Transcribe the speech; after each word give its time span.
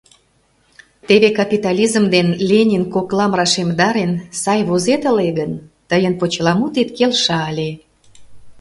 Теве 1.07 1.29
капитализм 1.39 2.03
ден 2.15 2.27
Ленин 2.49 2.83
коклам 2.93 3.31
рашемдарен, 3.39 4.11
сай 4.41 4.59
возет 4.69 5.01
ыле 5.11 5.29
гын, 5.39 5.51
тыйын 5.89 6.13
почеламутет 6.19 6.89
келша 6.97 7.39
ыле. 7.51 7.69